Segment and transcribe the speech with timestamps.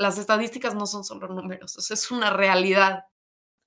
[0.00, 3.04] las estadísticas no son solo números, es una realidad.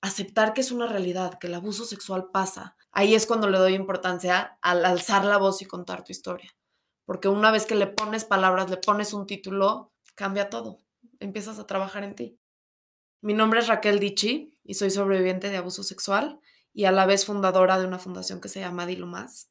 [0.00, 2.76] Aceptar que es una realidad, que el abuso sexual pasa.
[2.90, 6.50] Ahí es cuando le doy importancia al alzar la voz y contar tu historia.
[7.04, 10.80] Porque una vez que le pones palabras, le pones un título, cambia todo.
[11.20, 12.40] Empiezas a trabajar en ti.
[13.20, 16.40] Mi nombre es Raquel Dichi y soy sobreviviente de abuso sexual
[16.72, 19.50] y a la vez fundadora de una fundación que se llama Dilo Más.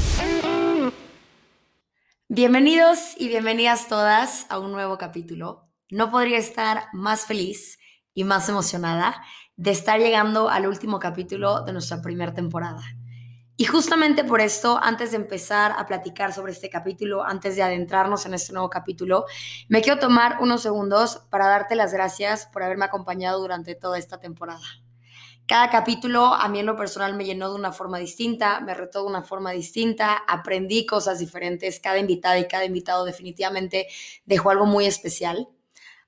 [2.33, 5.67] Bienvenidos y bienvenidas todas a un nuevo capítulo.
[5.89, 7.77] No podría estar más feliz
[8.13, 9.21] y más emocionada
[9.57, 12.83] de estar llegando al último capítulo de nuestra primera temporada.
[13.57, 18.25] Y justamente por esto, antes de empezar a platicar sobre este capítulo, antes de adentrarnos
[18.25, 19.25] en este nuevo capítulo,
[19.67, 24.21] me quiero tomar unos segundos para darte las gracias por haberme acompañado durante toda esta
[24.21, 24.63] temporada.
[25.51, 29.01] Cada capítulo a mí en lo personal me llenó de una forma distinta, me retó
[29.01, 33.87] de una forma distinta, aprendí cosas diferentes, cada invitada y cada invitado definitivamente
[34.23, 35.49] dejó algo muy especial.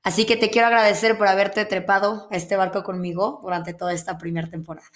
[0.01, 4.17] Así que te quiero agradecer por haberte trepado a este barco conmigo durante toda esta
[4.17, 4.87] primera temporada.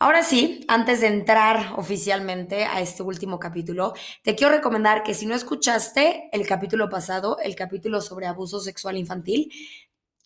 [0.00, 5.26] Ahora sí, antes de entrar oficialmente a este último capítulo, te quiero recomendar que si
[5.26, 9.52] no escuchaste el capítulo pasado, el capítulo sobre abuso sexual infantil,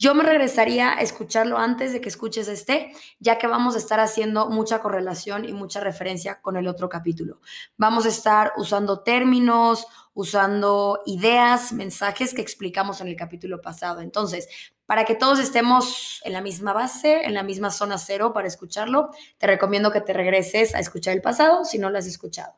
[0.02, 4.00] yo me regresaría a escucharlo antes de que escuches este, ya que vamos a estar
[4.00, 7.40] haciendo mucha correlación y mucha referencia con el otro capítulo.
[7.76, 14.00] Vamos a estar usando términos, usando ideas, mensajes que explicamos en el capítulo pasado.
[14.00, 14.48] Entonces,
[14.86, 19.12] para que todos estemos en la misma base, en la misma zona cero para escucharlo,
[19.38, 22.56] te recomiendo que te regreses a escuchar el pasado si no lo has escuchado.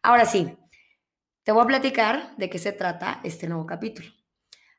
[0.00, 0.56] Ahora sí,
[1.42, 4.15] te voy a platicar de qué se trata este nuevo capítulo.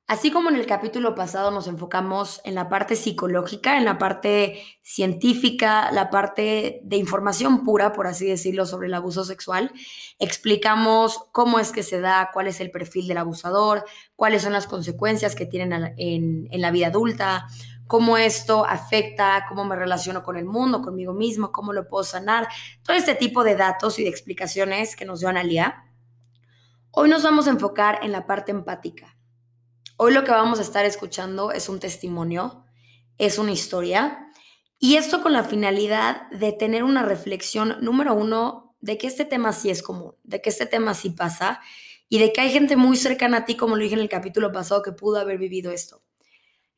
[0.07, 4.63] Así como en el capítulo pasado nos enfocamos en la parte psicológica, en la parte
[4.81, 9.73] científica, la parte de información pura, por así decirlo, sobre el abuso sexual,
[10.17, 13.83] explicamos cómo es que se da, cuál es el perfil del abusador,
[14.15, 17.45] cuáles son las consecuencias que tienen en, la vida adulta,
[17.85, 22.47] cómo esto afecta, cómo me relaciono con el mundo, conmigo mismo, cómo lo puedo sanar,
[22.81, 25.83] todo este tipo de datos y de explicaciones que nos dio Analia.
[26.91, 29.16] Hoy nos vamos a enfocar en la parte empática
[29.99, 32.63] Hoy lo que vamos a estar escuchando es un testimonio,
[33.17, 34.31] es una historia,
[34.77, 39.53] y esto con la finalidad de tener una reflexión, número uno, de que este tema
[39.53, 41.61] sí es común, de que este tema sí pasa,
[42.09, 44.51] y de que hay gente muy cercana a ti, como lo dije en el capítulo
[44.51, 46.03] pasado, que pudo haber vivido esto.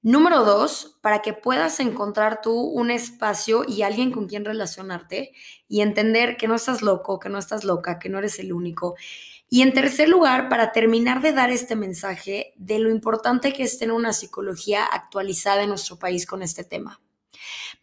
[0.01, 5.33] Número dos, para que puedas encontrar tú un espacio y alguien con quien relacionarte
[5.67, 8.95] y entender que no estás loco, que no estás loca, que no eres el único
[9.49, 13.79] y en tercer lugar, para terminar de dar este mensaje de lo importante que es
[13.79, 17.01] tener una psicología actualizada en nuestro país con este tema.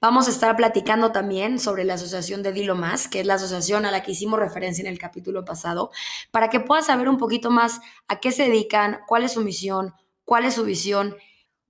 [0.00, 3.84] Vamos a estar platicando también sobre la asociación de Dilo Más, que es la asociación
[3.84, 5.90] a la que hicimos referencia en el capítulo pasado,
[6.30, 9.94] para que puedas saber un poquito más a qué se dedican, cuál es su misión,
[10.24, 11.16] cuál es su visión.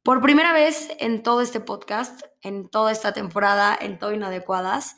[0.02, 4.96] Por primera vez en todo este podcast, en toda esta temporada, en todo Inadecuadas,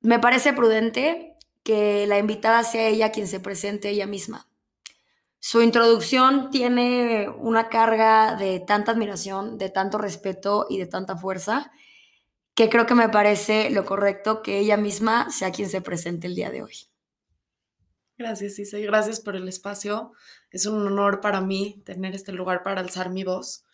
[0.00, 1.36] me parece prudente
[1.68, 4.48] que la invitada sea ella quien se presente ella misma.
[5.38, 11.70] Su introducción tiene una carga de tanta admiración, de tanto respeto y de tanta fuerza,
[12.54, 16.36] que creo que me parece lo correcto que ella misma sea quien se presente el
[16.36, 16.74] día de hoy.
[18.16, 20.12] Gracias, Isa, gracias por el espacio.
[20.50, 23.66] Es un honor para mí tener este lugar para alzar mi voz.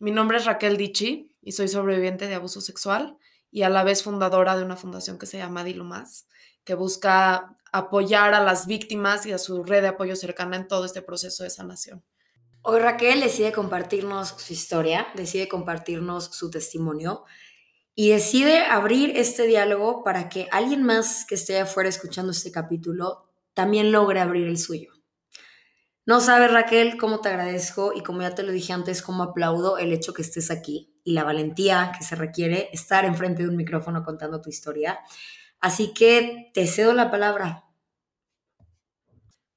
[0.00, 3.16] Mi nombre es Raquel Dichi y soy sobreviviente de abuso sexual
[3.52, 5.84] y a la vez fundadora de una fundación que se llama Dilo
[6.64, 10.84] que busca apoyar a las víctimas y a su red de apoyo cercana en todo
[10.84, 12.04] este proceso de sanación.
[12.62, 17.24] Hoy Raquel decide compartirnos su historia, decide compartirnos su testimonio
[17.94, 23.30] y decide abrir este diálogo para que alguien más que esté afuera escuchando este capítulo
[23.54, 24.92] también logre abrir el suyo.
[26.04, 29.78] No sabes, Raquel, cómo te agradezco y como ya te lo dije antes, cómo aplaudo
[29.78, 33.56] el hecho que estés aquí y la valentía que se requiere estar enfrente de un
[33.56, 35.00] micrófono contando tu historia.
[35.62, 37.64] Así que te cedo la palabra.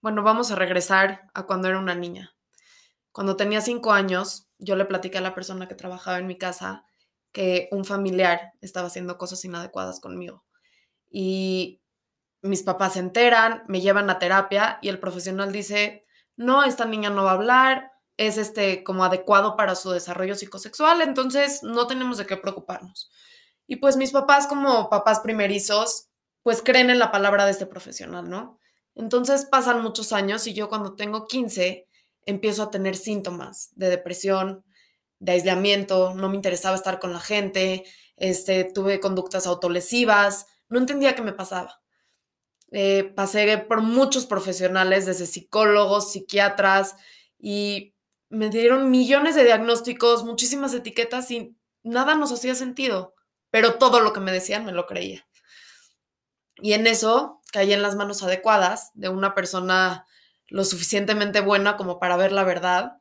[0.02, 2.36] Bueno, vamos a regresar a cuando era una niña.
[3.12, 6.86] Cuando tenía cinco años, yo le platiqué a la persona que trabajaba en mi casa
[7.32, 10.46] que un familiar estaba haciendo cosas inadecuadas conmigo.
[11.10, 11.82] Y
[12.44, 16.06] mis papás se enteran, me llevan a terapia y el profesional dice,
[16.36, 21.02] no, esta niña no va a hablar, es este como adecuado para su desarrollo psicosexual,
[21.02, 23.10] entonces no tenemos de qué preocuparnos.
[23.68, 26.10] Y pues mis papás como papás primerizos,
[26.44, 28.60] pues creen en la palabra de este profesional, ¿no?
[28.94, 31.88] Entonces pasan muchos años y yo cuando tengo 15
[32.26, 34.64] empiezo a tener síntomas de depresión,
[35.20, 37.84] de aislamiento, no me interesaba estar con la gente,
[38.18, 41.82] este, tuve conductas autolesivas, no entendía qué me pasaba.
[42.72, 46.96] Eh, pasé por muchos profesionales, desde psicólogos, psiquiatras,
[47.38, 47.96] y
[48.30, 53.14] me dieron millones de diagnósticos, muchísimas etiquetas y nada nos hacía sentido,
[53.56, 55.26] pero todo lo que me decían me lo creía.
[56.58, 60.06] Y en eso caí en las manos adecuadas de una persona
[60.50, 62.98] lo suficientemente buena como para ver la verdad.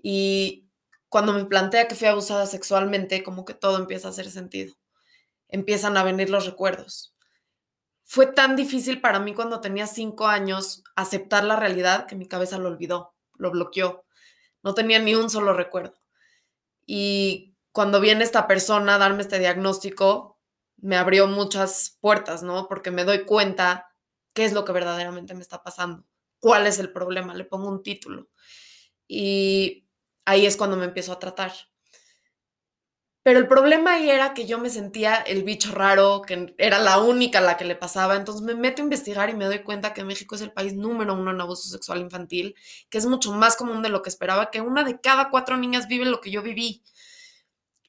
[0.00, 0.68] Y
[1.08, 4.76] cuando me plantea que fui abusada sexualmente, como que todo empieza a hacer sentido.
[5.48, 7.12] Empiezan a venir los recuerdos.
[8.04, 12.56] Fue tan difícil para mí cuando tenía cinco años aceptar la realidad que mi cabeza
[12.56, 14.04] lo olvidó, lo bloqueó.
[14.62, 15.98] No tenía ni un solo recuerdo.
[16.86, 20.38] Y cuando viene esta persona a darme este diagnóstico,
[20.76, 22.68] me abrió muchas puertas, ¿no?
[22.68, 23.88] Porque me doy cuenta
[24.34, 26.04] qué es lo que verdaderamente me está pasando,
[26.38, 28.28] cuál es el problema, le pongo un título.
[29.06, 29.86] Y
[30.24, 31.52] ahí es cuando me empiezo a tratar.
[33.28, 36.98] Pero el problema ahí era que yo me sentía el bicho raro, que era la
[36.98, 38.16] única la que le pasaba.
[38.16, 41.12] Entonces me meto a investigar y me doy cuenta que México es el país número
[41.14, 42.54] uno en abuso sexual infantil,
[42.88, 45.88] que es mucho más común de lo que esperaba, que una de cada cuatro niñas
[45.88, 46.82] vive lo que yo viví.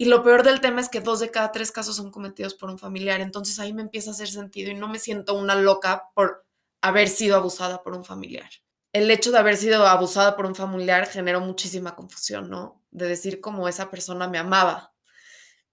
[0.01, 2.69] Y lo peor del tema es que dos de cada tres casos son cometidos por
[2.69, 3.19] un familiar.
[3.19, 6.45] Entonces ahí me empieza a hacer sentido y no me siento una loca por
[6.81, 8.49] haber sido abusada por un familiar.
[8.93, 12.81] El hecho de haber sido abusada por un familiar generó muchísima confusión, ¿no?
[12.91, 14.93] De decir cómo esa persona me amaba,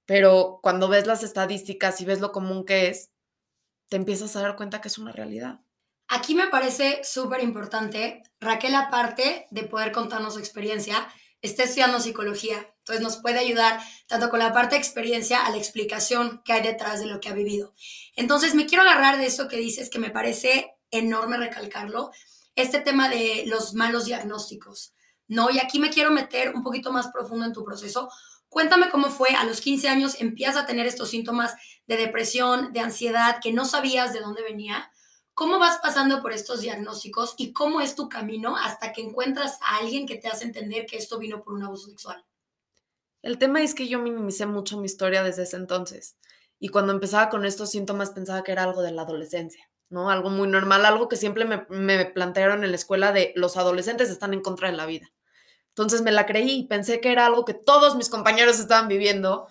[0.06, 3.12] pero cuando ves las estadísticas y ves lo común que es,
[3.88, 5.60] te empiezas a dar cuenta que es una realidad.
[6.08, 11.08] Aquí me parece súper importante, Raquel, aparte de poder contarnos su experiencia,
[11.42, 15.56] está estudiando psicología, entonces nos puede ayudar tanto con la parte de experiencia a la
[15.56, 17.74] explicación que hay detrás de lo que ha vivido.
[18.14, 22.12] Entonces me quiero agarrar de eso que dices, que me parece enorme recalcarlo,
[22.54, 24.94] este tema de los malos diagnósticos,
[25.26, 25.50] ¿no?
[25.50, 28.08] Y aquí me quiero meter un poquito más profundo en tu proceso,
[28.48, 31.54] Cuéntame cómo fue, a los 15 años empiezas a tener estos síntomas
[31.86, 34.90] de depresión, de ansiedad, que no sabías de dónde venía.
[35.34, 39.78] ¿Cómo vas pasando por estos diagnósticos y cómo es tu camino hasta que encuentras a
[39.78, 42.24] alguien que te hace entender que esto vino por un abuso sexual?
[43.26, 46.16] El tema es que yo minimicé mucho mi historia desde ese entonces.
[46.60, 50.10] Y cuando empezaba con estos síntomas pensaba que era algo de la adolescencia, ¿no?
[50.10, 54.10] Algo muy normal, algo que siempre me, me plantearon en la escuela de los adolescentes
[54.10, 55.12] están en contra de la vida.
[55.70, 59.48] Entonces me la creí y pensé que era algo que todos mis compañeros estaban viviendo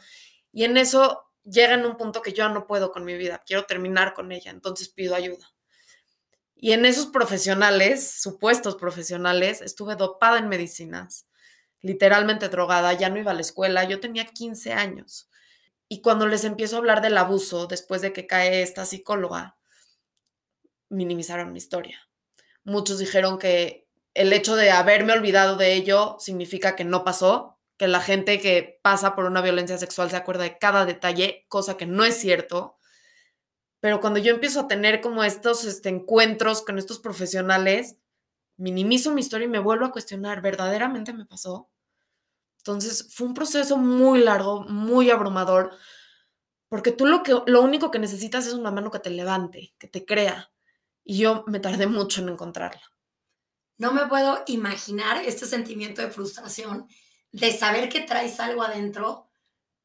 [0.53, 3.65] y en eso llega en un punto que yo no puedo con mi vida, quiero
[3.65, 5.53] terminar con ella, entonces pido ayuda.
[6.55, 11.27] Y en esos profesionales, supuestos profesionales, estuve dopada en medicinas,
[11.85, 15.29] literalmente drogada, ya no iba a la escuela, yo tenía 15 años.
[15.87, 19.55] Y cuando les empiezo a hablar del abuso, después de que cae esta psicóloga,
[20.89, 21.99] minimizaron mi historia.
[22.63, 27.87] Muchos dijeron que el hecho de haberme olvidado de ello significa que no pasó, que
[27.87, 31.85] la gente que pasa por una violencia sexual se acuerda de cada detalle, cosa que
[31.85, 32.79] no es cierto.
[33.79, 37.97] Pero cuando yo empiezo a tener como estos este, encuentros con estos profesionales,
[38.57, 41.69] minimizo mi historia y me vuelvo a cuestionar, ¿verdaderamente me pasó?
[42.65, 45.77] Entonces fue un proceso muy largo, muy abrumador,
[46.67, 49.87] porque tú lo, que, lo único que necesitas es una mano que te levante, que
[49.87, 50.51] te crea.
[51.03, 52.81] Y yo me tardé mucho en encontrarla.
[53.77, 56.87] No me puedo imaginar este sentimiento de frustración,
[57.31, 59.29] de saber que traes algo adentro,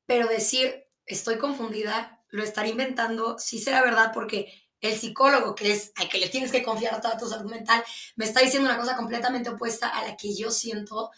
[0.07, 5.93] pero decir, estoy confundida, lo estaré inventando, sí será verdad porque el psicólogo, que es
[5.97, 7.85] al que le tienes que confiar toda tu salud mental,
[8.17, 11.11] me está diciendo una cosa completamente opuesta a la que yo siento.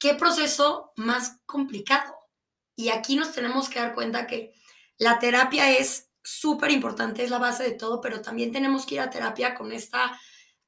[0.00, 2.16] ¿Qué proceso más complicado?
[2.74, 4.54] Y aquí nos tenemos que dar cuenta que
[4.96, 9.02] la terapia es súper importante, es la base de todo, pero también tenemos que ir
[9.02, 10.18] a terapia con esta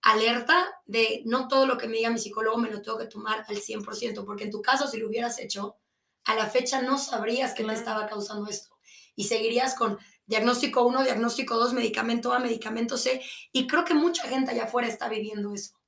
[0.03, 3.47] alerta de no todo lo que me diga mi psicólogo me lo tengo que tomar
[3.49, 5.79] al 100%, porque en tu caso, si lo hubieras hecho,
[6.25, 8.77] a la fecha no sabrías que me estaba causando esto.
[9.17, 13.23] Y seguirías con diagnóstico 1, diagnóstico 2, medicamento A, medicamento C.
[13.51, 15.81] Y creo que mucha gente allá afuera está viviendo eso.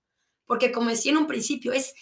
[0.47, 1.95] Porque como decía en un principio, es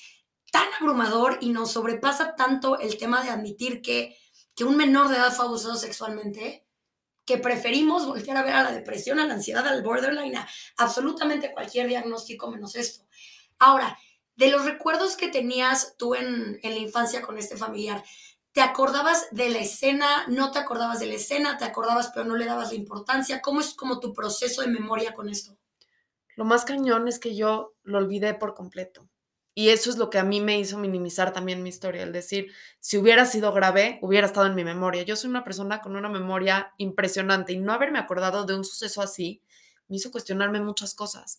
[0.53, 4.17] tan abrumador y nos sobrepasa tanto el tema de admitir que,
[4.55, 6.67] que un menor de edad fue abusado sexualmente,
[7.25, 11.53] que preferimos voltear a ver a la depresión, a la ansiedad, al borderline, a absolutamente
[11.53, 13.07] cualquier diagnóstico menos esto.
[13.59, 13.99] Ahora,
[14.37, 18.05] de los recuerdos que tenías tú en, en la infancia con este familiar,
[18.53, 20.27] ¿te acordabas de la escena?
[20.29, 21.57] ¿No te acordabas de la escena?
[21.57, 23.41] ¿Te acordabas pero no le dabas la importancia?
[23.41, 25.57] ¿Cómo es como tu proceso de memoria con esto?
[26.37, 29.09] Lo más cañón es que yo lo olvidé por completo.
[29.55, 32.53] Y eso es lo que a mí me hizo minimizar también mi historia, el decir,
[32.81, 35.03] si hubiera sido grave, hubiera estado en mi memoria.
[35.03, 39.03] Yo soy una persona con una memoria impresionante y no haberme acordado de un suceso
[39.03, 39.43] así
[39.89, 41.39] me hizo cuestionarme muchas cosas.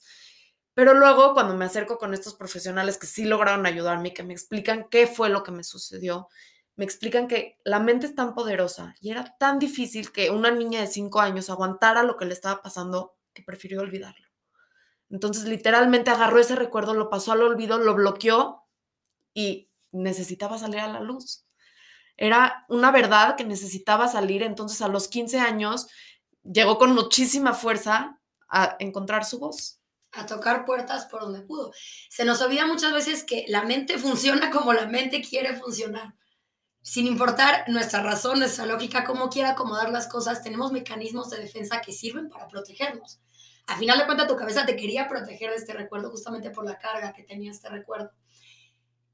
[0.75, 4.87] Pero luego, cuando me acerco con estos profesionales que sí lograron ayudarme que me explican
[4.89, 6.27] qué fue lo que me sucedió,
[6.75, 10.81] me explican que la mente es tan poderosa y era tan difícil que una niña
[10.81, 14.32] de cinco años aguantara lo que le estaba pasando que prefirió olvidarlo.
[15.13, 18.63] Entonces, literalmente agarró ese recuerdo, lo pasó al olvido, lo bloqueó
[19.31, 21.45] y necesitaba salir a la luz.
[22.17, 25.85] Era una verdad que necesitaba salir, entonces a los 15 años
[26.41, 29.79] llegó con muchísima fuerza a encontrar su voz.
[30.13, 31.71] A tocar puertas por donde pudo.
[32.09, 36.15] Se nos olvida muchas veces que la mente funciona como la mente quiere funcionar.
[36.81, 41.81] Sin importar nuestra razón, nuestra lógica, cómo quiera acomodar las cosas, tenemos mecanismos de defensa
[41.81, 43.19] que sirven para protegernos
[43.67, 46.77] a final de cuentas tu cabeza te quería proteger de este recuerdo justamente por la
[46.77, 48.11] carga que tenía este recuerdo.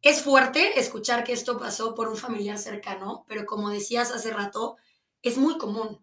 [0.01, 4.77] Es fuerte escuchar que esto pasó por un familiar cercano, pero como decías hace rato,
[5.21, 6.01] es muy común,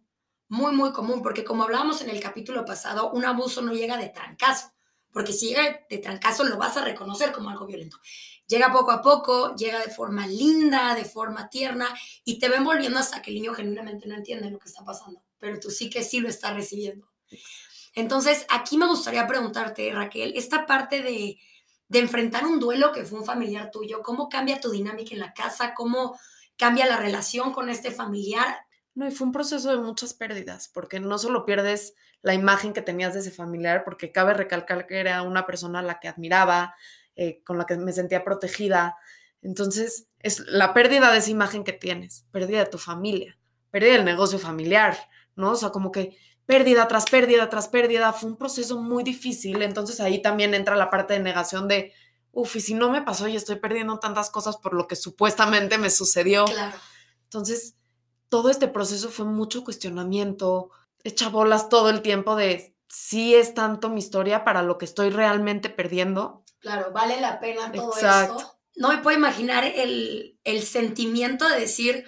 [0.48, 4.10] muy, muy común, porque como hablábamos en el capítulo pasado, un abuso no llega de
[4.10, 4.72] trancazo,
[5.12, 7.98] porque si llega de trancazo lo vas a reconocer como algo violento.
[8.46, 11.88] Llega poco a poco, llega de forma linda, de forma tierna,
[12.22, 15.22] y te va envolviendo hasta que el niño genuinamente no entiende lo que está pasando,
[15.38, 17.08] pero tú sí que sí lo estás recibiendo.
[17.96, 21.38] Entonces, aquí me gustaría preguntarte, Raquel, esta parte de,
[21.98, 25.72] enfrentar un duelo que fue un familiar tuyo, ¿cómo cambia tu dinámica en la casa?
[25.74, 26.18] ¿Cómo
[26.58, 28.66] cambia la relación con este familiar?
[28.94, 32.82] No, y fue un proceso de muchas pérdidas, porque no solo pierdes la imagen que
[32.82, 36.74] tenías de ese familiar, porque cabe recalcar que era una persona a la que admiraba,
[37.14, 38.96] eh, con la que me sentía protegida.
[39.40, 43.38] Entonces, es la pérdida de esa imagen que tienes, pérdida de tu familia,
[43.70, 44.98] pérdida del negocio familiar,
[45.34, 45.52] ¿no?
[45.52, 50.00] O sea, como que pérdida tras pérdida tras pérdida, fue un proceso muy difícil, entonces
[50.00, 51.92] ahí también entra la parte de negación de,
[52.32, 55.76] uff, y si no me pasó y estoy perdiendo tantas cosas por lo que supuestamente
[55.76, 56.44] me sucedió.
[56.44, 56.78] Claro.
[57.24, 57.74] Entonces,
[58.28, 60.70] todo este proceso fue mucho cuestionamiento,
[61.02, 65.10] echa bolas todo el tiempo de si es tanto mi historia para lo que estoy
[65.10, 66.44] realmente perdiendo.
[66.60, 68.58] Claro, vale la pena todo esto.
[68.76, 72.04] No me puedo imaginar el, el sentimiento de decir,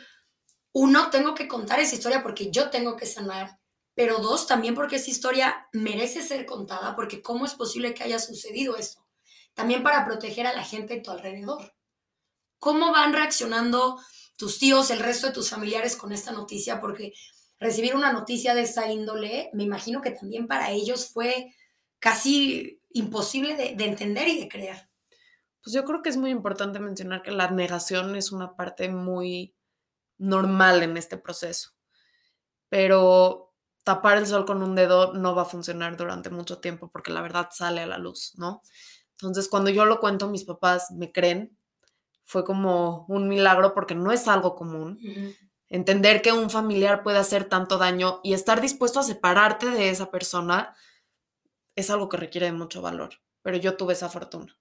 [0.73, 3.57] uno, tengo que contar esa historia porque yo tengo que sanar
[3.99, 8.21] pero dos, también porque esa historia merece ser contada, porque cómo es posible que haya
[8.21, 9.05] sucedido esto.
[9.55, 11.75] También para proteger a la gente de tu alrededor.
[12.61, 13.99] ¿Cómo van reaccionando
[14.37, 16.81] tus tíos, el resto de tus familiares con esta noticia?
[16.81, 17.12] Porque
[17.59, 21.52] recibir una noticia de esa índole, me imagino que también para ellos fue
[21.99, 24.88] casi imposible de, de entender y de creer.
[25.61, 29.57] Pues yo creo que es muy importante mencionar que la negación es una parte muy
[30.19, 31.73] normal en este proceso.
[32.69, 33.48] Pero
[33.88, 37.23] tapar el sol con un dedo no va a funcionar durante mucho tiempo porque la
[37.23, 38.61] verdad sale a la luz, ¿no?
[39.12, 41.57] Entonces, cuando yo lo cuento, mis papás me creen.
[42.26, 44.99] Fue como un milagro porque no es algo común.
[45.71, 50.11] Entender que un familiar puede hacer tanto daño y estar dispuesto a separarte de esa
[50.11, 50.76] persona
[51.75, 54.54] es algo que requiere mucho valor, pero yo tuve esa fortuna.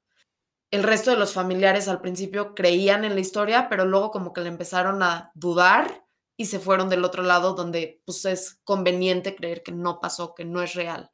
[0.72, 4.40] El resto de los familiares al principio creían en la historia, pero luego como que
[4.40, 6.07] le empezaron a dudar
[6.38, 10.46] y se fueron del otro lado donde pues es conveniente creer que no pasó, que
[10.46, 11.12] no es real.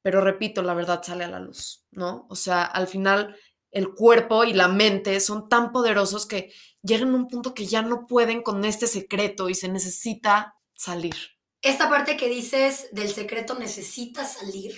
[0.00, 2.26] Pero repito, la verdad sale a la luz, ¿no?
[2.30, 3.36] O sea, al final
[3.70, 6.52] el cuerpo y la mente son tan poderosos que
[6.82, 11.16] llegan a un punto que ya no pueden con este secreto y se necesita salir.
[11.60, 14.74] Esta parte que dices del secreto necesita salir,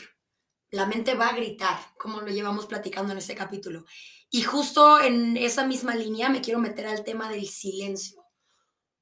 [0.70, 3.84] la mente va a gritar, como lo llevamos platicando en este capítulo.
[4.30, 8.19] Y justo en esa misma línea me quiero meter al tema del silencio.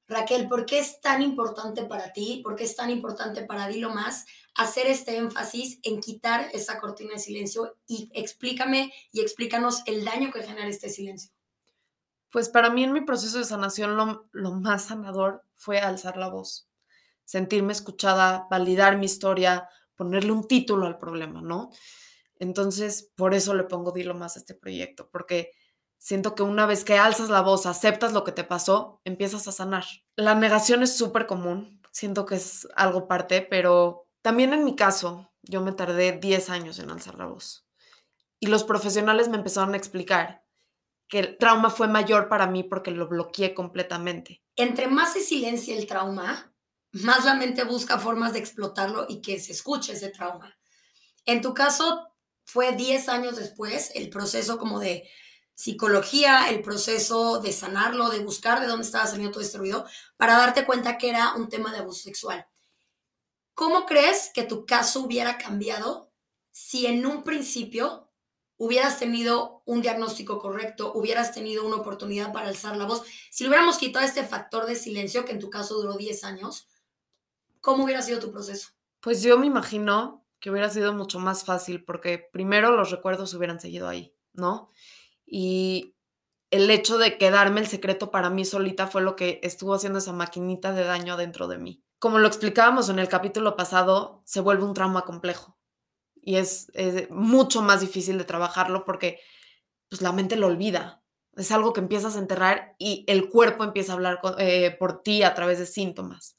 [0.09, 2.41] Raquel, ¿por qué es tan importante para ti?
[2.43, 4.25] ¿Por qué es tan importante para Dilo Más
[4.55, 7.77] hacer este énfasis en quitar esa cortina de silencio?
[7.85, 11.31] Y explícame y explícanos el daño que genera este silencio.
[12.31, 16.29] Pues para mí en mi proceso de sanación lo, lo más sanador fue alzar la
[16.29, 16.67] voz,
[17.23, 21.69] sentirme escuchada, validar mi historia, ponerle un título al problema, ¿no?
[22.39, 25.51] Entonces, por eso le pongo Dilo Más a este proyecto, porque
[25.99, 29.51] Siento que una vez que alzas la voz, aceptas lo que te pasó, empiezas a
[29.51, 29.83] sanar.
[30.15, 35.29] La negación es súper común, siento que es algo parte, pero también en mi caso,
[35.43, 37.67] yo me tardé 10 años en alzar la voz.
[38.39, 40.45] Y los profesionales me empezaron a explicar
[41.09, 44.41] que el trauma fue mayor para mí porque lo bloqueé completamente.
[44.55, 46.53] Entre más se silencia el trauma,
[46.91, 50.57] más la mente busca formas de explotarlo y que se escuche ese trauma.
[51.25, 52.07] En tu caso,
[52.45, 55.09] fue 10 años después el proceso como de
[55.59, 59.85] psicología, el proceso de sanarlo, de buscar de dónde estaba saliendo todo este ruido,
[60.15, 62.47] para darte cuenta que era un tema de abuso sexual.
[63.55, 66.13] ¿Cómo crees que tu caso hubiera cambiado
[66.49, 68.09] si en un principio
[68.55, 73.49] hubieras tenido un diagnóstico correcto, hubieras tenido una oportunidad para alzar la voz, si le
[73.49, 76.69] hubiéramos quitado este factor de silencio, que en tu caso duró 10 años,
[77.59, 78.69] ¿cómo hubiera sido tu proceso?
[79.01, 83.59] Pues yo me imagino que hubiera sido mucho más fácil porque primero los recuerdos hubieran
[83.59, 84.69] seguido ahí, ¿no?
[85.29, 85.95] Y
[86.51, 90.13] el hecho de quedarme el secreto para mí solita fue lo que estuvo haciendo esa
[90.13, 91.83] maquinita de daño dentro de mí.
[91.99, 95.59] Como lo explicábamos en el capítulo pasado, se vuelve un trauma complejo
[96.21, 96.71] y es,
[97.09, 99.19] mucho más difícil de trabajarlo porque
[99.89, 101.03] pues, la mente lo olvida.
[101.35, 105.23] Es algo que empiezas a enterrar y el cuerpo empieza a hablar eh, por ti
[105.23, 106.35] a través de síntomas.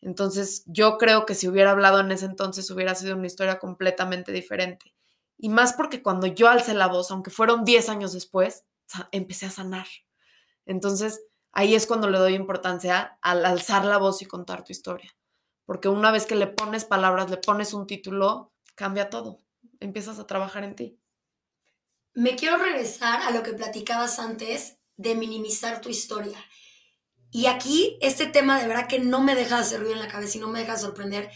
[0.00, 4.32] Entonces, yo creo que si hubiera hablado en ese entonces hubiera sido una historia completamente
[4.32, 4.94] diferente.
[5.42, 8.64] Y más porque cuando yo alcé la voz, aunque fueron 10 años después,
[9.10, 9.88] empecé a sanar.
[10.66, 15.16] Entonces, ahí es cuando le doy importancia al alzar la voz y contar tu historia.
[15.64, 19.40] Porque una vez que le pones palabras, le pones un título, cambia todo.
[19.80, 21.00] Empiezas a trabajar en ti.
[22.14, 26.38] Me quiero regresar a lo que platicabas antes de minimizar tu historia.
[27.32, 30.06] Y aquí este tema de verdad que no me deja de hacer ruido en la
[30.06, 31.30] cabeza y no me deja de sorprender.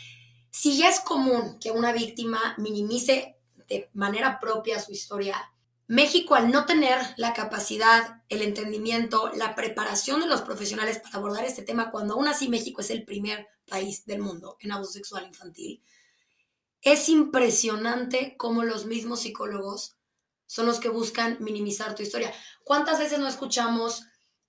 [0.52, 3.35] Si ya es común que una víctima minimice
[3.68, 5.52] de manera propia su historia,
[5.88, 11.44] México al no tener la capacidad, el entendimiento, la preparación de los profesionales para abordar
[11.44, 15.26] este tema, cuando aún así México es el primer país del mundo en abuso sexual
[15.26, 15.82] infantil,
[16.82, 19.96] es impresionante cómo los mismos psicólogos
[20.46, 22.32] son los que buscan minimizar tu historia.
[22.62, 24.04] ¿Cuántas veces no escuchamos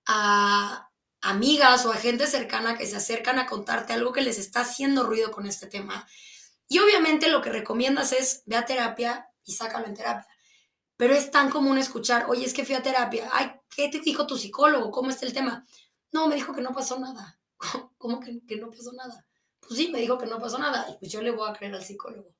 [0.06, 4.60] a amigas o a gente cercana que se acercan a contarte algo que les está
[4.60, 6.06] haciendo ruido con este tema?
[6.68, 10.28] Y obviamente lo que recomiendas es ve a terapia y sácalo en terapia.
[10.96, 14.26] Pero es tan común escuchar, oye, es que fui a terapia, ay, ¿qué te dijo
[14.26, 14.90] tu psicólogo?
[14.90, 15.66] ¿Cómo está el tema?
[16.12, 17.40] No, me dijo que no pasó nada.
[17.98, 19.26] ¿Cómo que, que no pasó nada?
[19.60, 21.84] Pues sí, me dijo que no pasó nada pues yo le voy a creer al
[21.84, 22.34] psicólogo.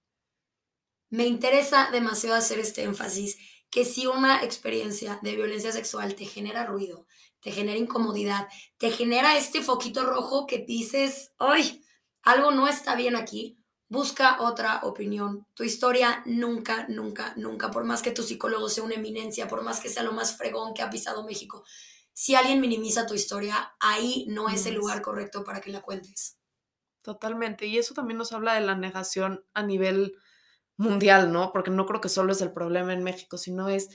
[1.11, 3.39] Me interesa demasiado hacer este énfasis
[3.71, 7.07] que si una experiencia de violencia sexual te genera ruido,
[7.41, 11.85] te genera incomodidad, te genera este foquito rojo que dices, ay,
[12.23, 13.58] algo no está bien aquí,
[13.89, 15.47] busca otra opinión.
[15.55, 19.81] Tu historia nunca, nunca, nunca, por más que tu psicólogo sea una eminencia, por más
[19.81, 21.65] que sea lo más fregón que ha pisado México,
[22.13, 26.37] si alguien minimiza tu historia, ahí no es el lugar correcto para que la cuentes.
[27.03, 27.67] Totalmente.
[27.67, 30.17] Y eso también nos habla de la negación a nivel
[30.77, 31.53] mundial, ¿no?
[31.53, 33.89] Porque no creo que solo es el problema en México, sino es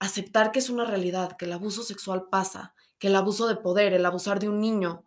[0.00, 3.94] aceptar que es una realidad, que el abuso sexual pasa, que el abuso de poder,
[3.94, 5.04] el abusar de un niño,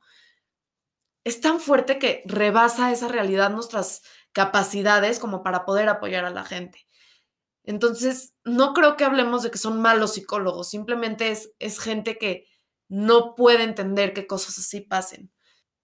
[1.25, 6.45] es tan fuerte que rebasa esa realidad nuestras capacidades como para poder apoyar a la
[6.45, 6.87] gente.
[7.63, 12.45] Entonces, no creo que hablemos de que son malos psicólogos, simplemente es, es gente que
[12.87, 15.33] no puede entender que cosas así pasen.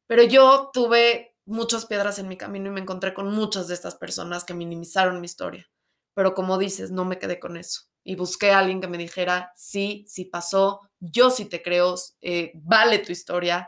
[0.08, 3.96] Pero yo tuve muchas piedras en mi camino y me encontré con muchas de estas
[3.96, 5.68] personas que minimizaron mi historia.
[6.14, 7.84] Pero como dices, no me quedé con eso.
[8.04, 12.52] Y busqué a alguien que me dijera, sí, sí pasó, yo sí te creo, eh,
[12.56, 13.66] vale tu historia,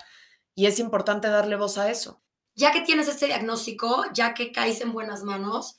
[0.56, 2.22] y es importante darle voz a eso.
[2.56, 5.78] Ya que tienes este diagnóstico, ya que caes en buenas manos,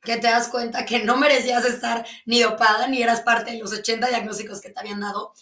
[0.00, 3.72] que te das cuenta que no merecías estar ni dopada, ni eras parte de los
[3.72, 5.32] 80 diagnósticos que te habían dado,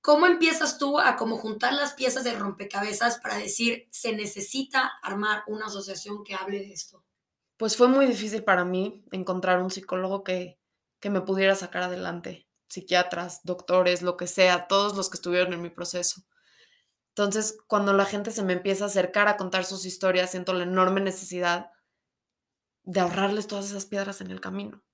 [0.00, 5.44] ¿cómo empiezas tú a como juntar las piezas de rompecabezas para decir, se necesita armar
[5.46, 7.04] una asociación que hable de esto?
[7.56, 10.58] Pues fue muy difícil para mí encontrar un psicólogo que,
[11.00, 15.62] que me pudiera sacar adelante, psiquiatras, doctores, lo que sea, todos los que estuvieron en
[15.62, 16.22] mi proceso.
[17.18, 20.62] Entonces, cuando la gente se me empieza a acercar a contar sus historias, siento la
[20.62, 21.72] enorme necesidad
[22.84, 24.84] de ahorrarles todas esas piedras en el camino.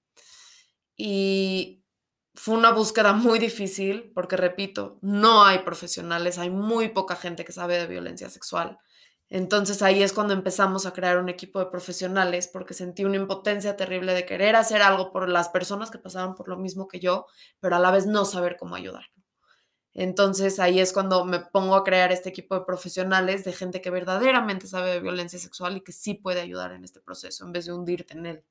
[0.96, 1.84] Y
[2.32, 7.52] fue una búsqueda muy difícil porque, repito, no hay profesionales, hay muy poca gente que
[7.52, 8.78] sabe de violencia sexual.
[9.28, 13.76] Entonces ahí es cuando empezamos a crear un equipo de profesionales porque sentí una impotencia
[13.76, 17.26] terrible de querer hacer algo por las personas que pasaban por lo mismo que yo,
[17.60, 19.13] pero a la vez no saber cómo ayudar.
[19.94, 23.90] Entonces ahí es cuando me pongo a crear este equipo de profesionales, de gente que
[23.90, 27.66] verdaderamente sabe de violencia sexual y que sí puede ayudar en este proceso en vez
[27.66, 28.44] de hundirte en él.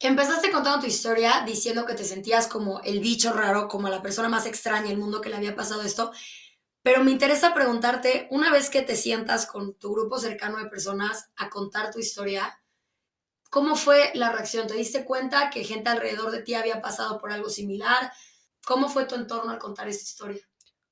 [0.00, 4.28] Empezaste contando tu historia diciendo que te sentías como el bicho raro, como la persona
[4.28, 6.12] más extraña del mundo que le había pasado esto,
[6.82, 11.30] pero me interesa preguntarte, una vez que te sientas con tu grupo cercano de personas
[11.36, 12.60] a contar tu historia,
[13.50, 14.66] ¿cómo fue la reacción?
[14.66, 18.12] ¿Te diste cuenta que gente alrededor de ti había pasado por algo similar?
[18.64, 20.48] ¿Cómo fue tu entorno al contar esta historia?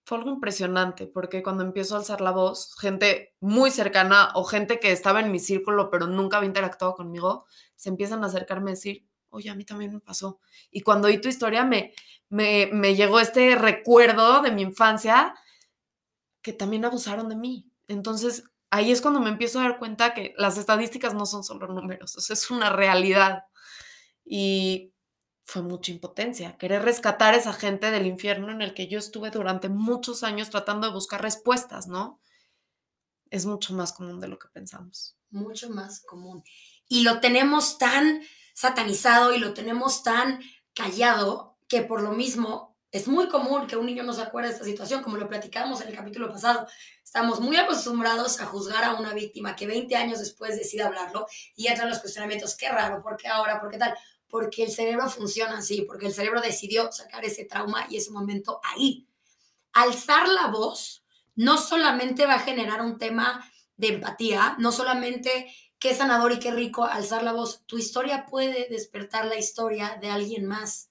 [0.07, 4.79] Fue algo impresionante porque cuando empiezo a alzar la voz, gente muy cercana o gente
[4.79, 8.75] que estaba en mi círculo pero nunca había interactuado conmigo, se empiezan a acercarme a
[8.75, 10.39] decir, oye, a mí también me pasó.
[10.71, 11.93] Y cuando oí tu historia me,
[12.29, 15.35] me, me llegó este recuerdo de mi infancia
[16.41, 17.69] que también abusaron de mí.
[17.89, 21.67] Entonces, ahí es cuando me empiezo a dar cuenta que las estadísticas no son solo
[21.67, 23.43] números, es una realidad.
[24.25, 24.93] Y
[25.47, 29.31] fue mucha impotencia, querer rescatar a esa gente del infierno en el que yo estuve
[29.31, 32.21] durante muchos años tratando de buscar respuestas, ¿no?
[33.31, 35.17] Es mucho más común de lo que pensamos.
[35.31, 36.43] Mucho más común.
[36.89, 38.23] Y lo tenemos tan
[38.55, 40.41] satanizado y lo tenemos tan
[40.75, 44.55] callado que por lo mismo es muy común que un niño no se acuerde de
[44.55, 46.67] esta situación, como lo platicamos en el capítulo pasado.
[47.05, 51.69] Estamos muy acostumbrados a juzgar a una víctima que 20 años después decide hablarlo y
[51.69, 53.61] entran los cuestionamientos, qué raro, ¿por qué ahora?
[53.61, 53.95] ¿Por qué tal?
[54.29, 58.61] Porque el cerebro funciona así, porque el cerebro decidió sacar ese trauma y ese momento
[58.63, 59.07] ahí.
[59.73, 65.95] Alzar la voz no solamente va a generar un tema de empatía, no solamente qué
[65.95, 70.47] sanador y qué rico alzar la voz, tu historia puede despertar la historia de alguien
[70.47, 70.91] más.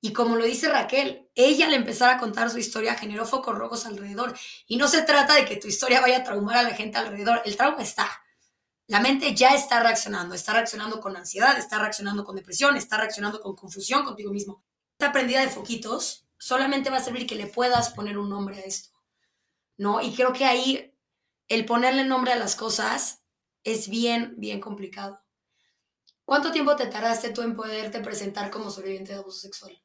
[0.00, 3.84] Y como lo dice Raquel, ella al empezar a contar su historia generó focos rojos
[3.84, 4.38] alrededor.
[4.66, 7.42] Y no se trata de que tu historia vaya a traumar a la gente alrededor,
[7.44, 8.08] el trauma está
[8.88, 13.40] la mente ya está reaccionando, está reaccionando con ansiedad, está reaccionando con depresión, está reaccionando
[13.40, 14.64] con confusión contigo mismo.
[14.98, 18.64] Esta prendida de foquitos solamente va a servir que le puedas poner un nombre a
[18.64, 18.90] esto,
[19.76, 20.00] ¿no?
[20.00, 20.94] Y creo que ahí
[21.48, 23.22] el ponerle nombre a las cosas
[23.62, 25.20] es bien, bien complicado.
[26.24, 29.82] ¿Cuánto tiempo te tardaste tú en poderte presentar como sobreviviente de abuso sexual?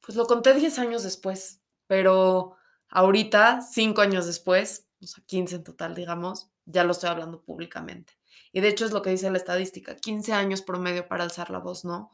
[0.00, 2.56] Pues lo conté 10 años después, pero
[2.88, 8.14] ahorita, 5 años después, o sea, 15 en total, digamos, ya lo estoy hablando públicamente.
[8.52, 11.58] Y de hecho es lo que dice la estadística, 15 años promedio para alzar la
[11.58, 12.10] voz, ¿no?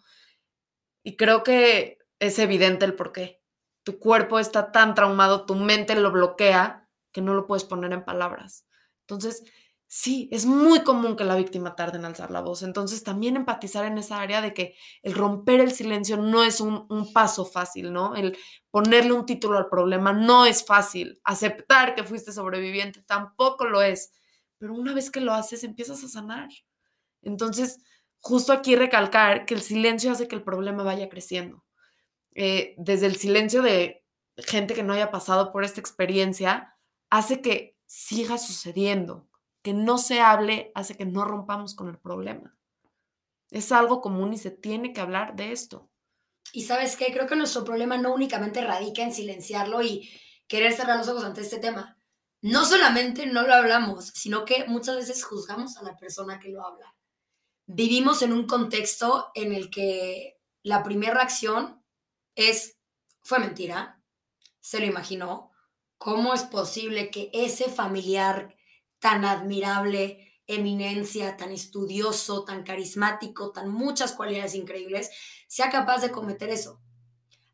[1.03, 3.41] Y creo que es evidente el por qué.
[3.85, 8.05] Tu cuerpo está tan traumado, tu mente lo bloquea, que no lo puedes poner en
[8.05, 8.67] palabras.
[9.03, 9.43] Entonces,
[9.87, 12.63] sí, es muy común que la víctima tarde en alzar la voz.
[12.63, 16.87] Entonces, también empatizar en esa área de que el romper el silencio no es un,
[16.91, 18.15] un, paso fácil, ¿no?
[18.15, 18.37] El
[18.71, 21.21] ponerle un título al problema no es fácil.
[21.25, 24.13] Aceptar que fuiste sobreviviente tampoco lo es
[24.61, 26.51] pero una vez que lo haces empiezas a sanar.
[27.23, 27.81] Entonces,
[28.19, 31.65] justo aquí recalcar que el silencio hace que el problema vaya creciendo.
[32.35, 34.05] Eh, desde el silencio de
[34.37, 36.77] gente que no haya pasado por esta experiencia,
[37.09, 39.27] hace que siga sucediendo.
[39.63, 42.55] Que no se hable hace que no rompamos con el problema.
[43.51, 45.89] Es algo común y se tiene que hablar de esto.
[46.53, 50.11] Y sabes qué, creo que nuestro problema no únicamente radica en silenciarlo y
[50.49, 52.00] querer cerrar los ojos ante este tema
[52.43, 56.67] no solamente no lo hablamos, sino que muchas veces juzgamos a la persona que lo
[56.67, 56.95] habla.
[57.67, 61.85] Vivimos en un contexto en el que la primera reacción
[62.35, 62.79] es,
[63.23, 64.03] fue mentira,
[64.61, 65.51] se lo imaginó,
[65.99, 68.55] ¿cómo es posible que ese familiar
[68.99, 75.11] tan admirable, eminencia, tan estudioso, tan carismático, tan muchas cualidades increíbles,
[75.47, 76.81] sea capaz de cometer eso?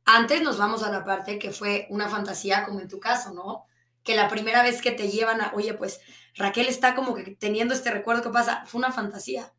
[0.05, 3.67] Antes nos vamos a la parte que fue una fantasía, como en tu caso, ¿no?
[4.07, 6.01] Que la primera vez que te llevan a, oye, pues
[6.37, 9.53] Raquel está como que teniendo este recuerdo que pasa, fue una fantasía.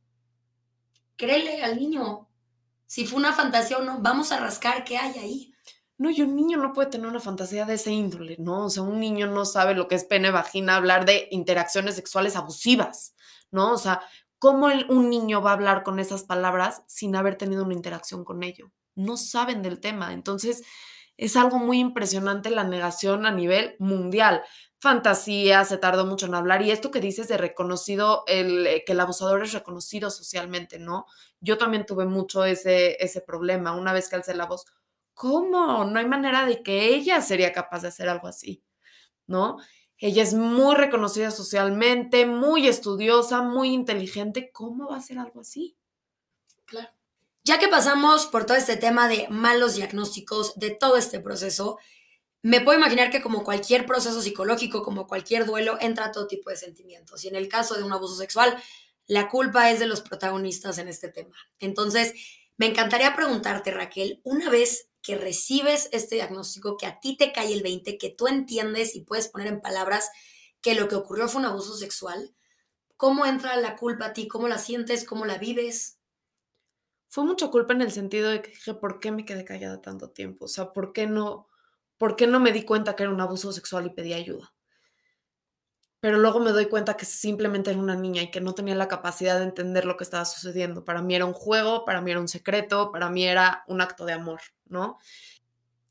[1.18, 2.30] Créele al niño,
[2.86, 5.54] si fue una fantasía o no, vamos a rascar qué hay ahí.
[5.98, 8.66] No, y un niño no puede tener una fantasía de ese índole, ¿no?
[8.66, 12.36] O sea, un niño no sabe lo que es pene, vagina, hablar de interacciones sexuales
[12.36, 13.16] abusivas,
[13.52, 13.74] ¿no?
[13.74, 14.02] O sea,
[14.40, 18.44] ¿cómo un niño va a hablar con esas palabras sin haber tenido una interacción con
[18.44, 18.72] ello?
[18.96, 20.14] No saben del tema.
[20.14, 20.64] Entonces,
[21.18, 24.44] es algo muy impresionante la negación a nivel mundial.
[24.80, 26.62] Fantasía, se tardó mucho en hablar.
[26.62, 31.06] Y esto que dices de reconocido, el, eh, que el abusador es reconocido socialmente, ¿no?
[31.42, 34.66] Yo también tuve mucho ese, ese problema una vez que alcé la voz.
[35.16, 35.84] ¿Cómo?
[35.86, 38.64] No hay manera de que ella sería capaz de hacer algo así,
[39.28, 39.58] ¿no?
[40.00, 44.52] Ella es muy reconocida socialmente, muy estudiosa, muy inteligente.
[44.54, 45.78] ¿Cómo va a hacer algo así?
[46.66, 46.97] Claro.
[47.48, 51.78] Ya que pasamos por todo este tema de malos diagnósticos, de todo este proceso,
[52.42, 56.58] me puedo imaginar que como cualquier proceso psicológico, como cualquier duelo, entra todo tipo de
[56.58, 57.24] sentimientos.
[57.24, 58.62] Y en el caso de un abuso sexual,
[59.06, 61.38] la culpa es de los protagonistas en este tema.
[61.60, 62.16] Entonces,
[62.58, 67.54] me encantaría preguntarte, Raquel, una vez que recibes este diagnóstico, que a ti te cae
[67.54, 70.10] el 20, que tú entiendes y puedes poner en palabras
[70.60, 72.36] que lo que ocurrió fue un abuso sexual,
[72.98, 74.28] ¿cómo entra la culpa a ti?
[74.28, 75.06] ¿Cómo la sientes?
[75.06, 75.97] ¿Cómo la vives?
[77.18, 80.12] Fue mucha culpa en el sentido de que dije, ¿por qué me quedé callada tanto
[80.12, 80.46] tiempo?
[80.46, 81.48] O sea, ¿por qué no,
[81.98, 84.54] por qué no me di cuenta que era un abuso sexual y pedí ayuda?
[86.00, 88.88] Pero luego me doy cuenta que simplemente era una niña y que no tenía la
[88.88, 90.86] capacidad de entender lo que estaba sucediendo.
[90.86, 94.06] Para mí era un juego, para mí era un secreto, para mí era un acto
[94.06, 95.00] de amor, ¿no?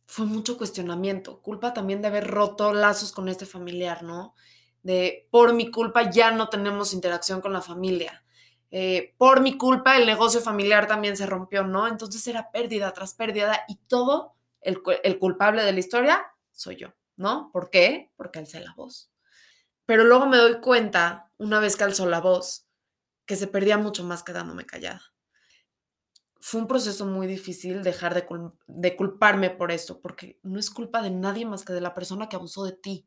[0.06, 4.36] Fue mucho cuestionamiento, culpa también de haber roto lazos con este familiar, ¿no?
[4.84, 8.22] De por mi culpa ya no tenemos interacción con la familia
[8.70, 11.86] eh, por mi culpa el negocio familiar también se rompió, ¿no?
[11.86, 14.82] Entonces era pérdida tras pérdida y todo el,
[15.18, 17.50] culpable de la historia soy yo, ¿no?
[17.52, 18.10] ¿Por qué?
[18.16, 19.10] Porque alcé la voz.
[19.84, 22.66] Pero luego me doy cuenta, una vez que alzó la voz,
[23.24, 25.02] que se perdía mucho más quedándome callada.
[26.40, 28.26] fue un proceso muy difícil dejar de,
[28.66, 32.28] de, culparme por eso, porque no es culpa de nadie más que de la persona
[32.28, 33.06] que abusó de ti.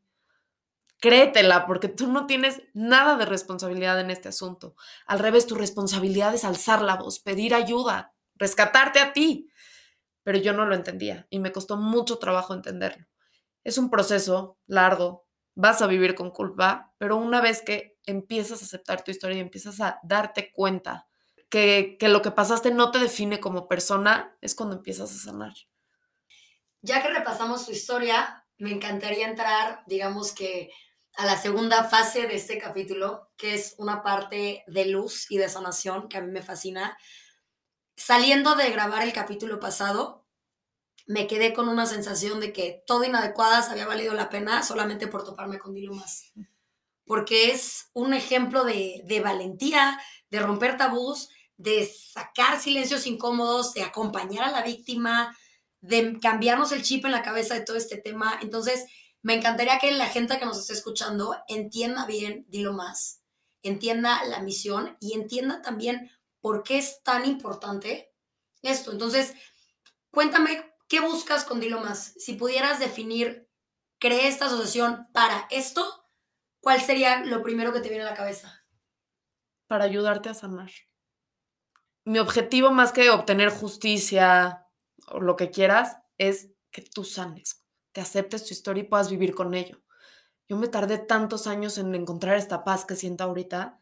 [1.00, 4.76] Créetela, porque tú no tienes nada de responsabilidad en este asunto.
[5.06, 9.50] Al revés, tu responsabilidad es alzar la voz, pedir ayuda, rescatarte a ti.
[10.22, 13.06] Pero yo no lo entendía y me costó mucho trabajo entenderlo.
[13.64, 18.66] Es un proceso largo, vas a vivir con culpa, pero una vez que empiezas a
[18.66, 21.08] aceptar tu historia y empiezas a darte cuenta
[21.48, 25.54] que, que lo que pasaste no te define como persona, es cuando empiezas a sanar.
[26.82, 30.70] Ya que repasamos tu historia, me encantaría entrar, digamos que
[31.16, 35.48] a la segunda fase de este capítulo, que es una parte de luz y de
[35.48, 36.98] sanación que a mí me fascina.
[37.96, 40.26] Saliendo de grabar el capítulo pasado,
[41.06, 45.24] me quedé con una sensación de que todo inadecuadas había valido la pena solamente por
[45.24, 45.92] toparme con Dilo.
[47.04, 53.82] Porque es un ejemplo de, de valentía, de romper tabús, de sacar silencios incómodos, de
[53.82, 55.36] acompañar a la víctima,
[55.80, 58.38] de cambiarnos el chip en la cabeza de todo este tema.
[58.40, 58.86] Entonces,
[59.22, 63.22] me encantaría que la gente que nos esté escuchando entienda bien, dilo más,
[63.62, 68.14] entienda la misión y entienda también por qué es tan importante
[68.62, 68.92] esto.
[68.92, 69.34] Entonces,
[70.10, 72.14] cuéntame, ¿qué buscas con Dilo más?
[72.18, 73.48] Si pudieras definir,
[73.98, 76.08] creé esta asociación para esto,
[76.60, 78.64] ¿cuál sería lo primero que te viene a la cabeza?
[79.66, 80.70] Para ayudarte a sanar.
[82.04, 84.66] Mi objetivo más que obtener justicia
[85.06, 87.59] o lo que quieras es que tú sanes,
[87.92, 89.82] que aceptes tu historia y puedas vivir con ello.
[90.48, 93.80] Yo me tardé tantos años en encontrar esta paz que siento ahorita,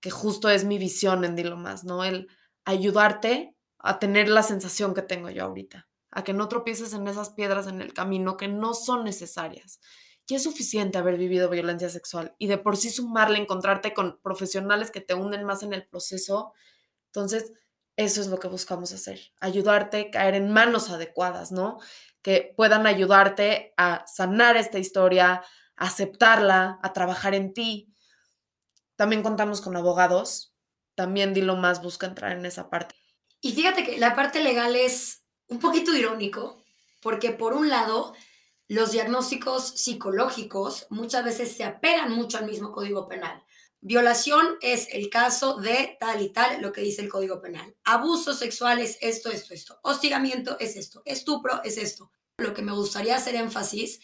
[0.00, 2.04] que justo es mi visión en Dilo Más, ¿no?
[2.04, 2.28] El
[2.64, 7.30] ayudarte a tener la sensación que tengo yo ahorita, a que no tropieces en esas
[7.30, 9.80] piedras en el camino que no son necesarias.
[10.26, 14.90] Y es suficiente haber vivido violencia sexual y de por sí sumarle, encontrarte con profesionales
[14.90, 16.54] que te hunden más en el proceso.
[17.06, 17.52] Entonces,
[17.96, 21.78] eso es lo que buscamos hacer, ayudarte, caer en manos adecuadas, ¿no?
[22.24, 25.44] que puedan ayudarte a sanar esta historia,
[25.76, 27.92] a aceptarla, a trabajar en ti.
[28.96, 30.54] También contamos con abogados.
[30.94, 32.94] También Dilo Más busca entrar en esa parte.
[33.42, 36.64] Y fíjate que la parte legal es un poquito irónico,
[37.02, 38.14] porque por un lado,
[38.68, 43.43] los diagnósticos psicológicos muchas veces se apegan mucho al mismo código penal.
[43.86, 47.76] Violación es el caso de tal y tal, lo que dice el Código Penal.
[47.84, 49.78] Abuso sexual es esto, esto, esto.
[49.82, 51.02] Hostigamiento es esto.
[51.04, 52.10] Estupro es esto.
[52.38, 54.00] Lo que me gustaría hacer énfasis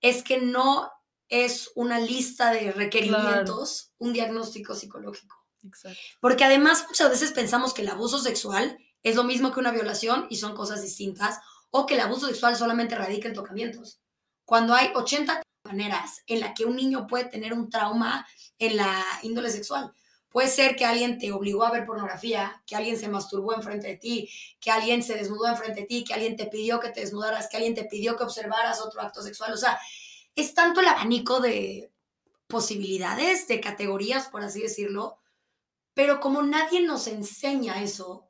[0.00, 0.92] es que no
[1.28, 5.34] es una lista de requerimientos, un diagnóstico psicológico.
[5.64, 5.98] Exacto.
[6.20, 10.28] Porque además muchas veces pensamos que el abuso sexual es lo mismo que una violación
[10.30, 14.00] y son cosas distintas, o que el abuso sexual solamente radica en tocamientos.
[14.44, 18.26] Cuando hay 80 maneras en la que un niño puede tener un trauma
[18.58, 19.92] en la índole sexual.
[20.30, 23.96] Puede ser que alguien te obligó a ver pornografía, que alguien se masturbó enfrente de
[23.96, 24.28] ti,
[24.60, 27.56] que alguien se desnudó enfrente de ti, que alguien te pidió que te desnudaras, que
[27.56, 29.52] alguien te pidió que observaras otro acto sexual.
[29.52, 29.78] O sea,
[30.34, 31.90] es tanto el abanico de
[32.46, 35.18] posibilidades, de categorías, por así decirlo,
[35.94, 38.28] pero como nadie nos enseña eso,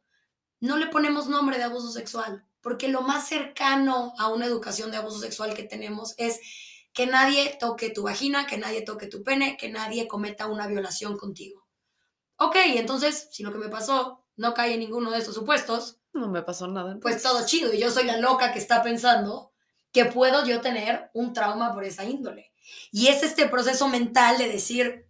[0.60, 4.98] no le ponemos nombre de abuso sexual, porque lo más cercano a una educación de
[4.98, 6.38] abuso sexual que tenemos es
[6.96, 11.18] que nadie toque tu vagina, que nadie toque tu pene, que nadie cometa una violación
[11.18, 11.68] contigo.
[12.36, 16.30] Ok, entonces, si lo que me pasó no cae en ninguno de estos supuestos, no
[16.30, 16.96] me pasó nada.
[17.02, 19.52] Pues todo chido, y yo soy la loca que está pensando
[19.92, 22.54] que puedo yo tener un trauma por esa índole.
[22.90, 25.06] Y es este proceso mental de decir,